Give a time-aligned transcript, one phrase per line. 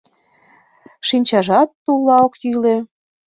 [1.07, 2.75] Шинчажат тулла ок йӱлӧ.